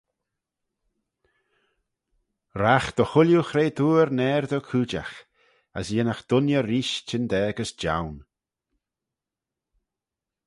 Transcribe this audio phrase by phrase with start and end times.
[2.61, 5.17] Ragh dy chooilley chretoor naardey cooidjagh,
[5.79, 8.15] as yinnagh dooinney reesht chyndaa gys joan.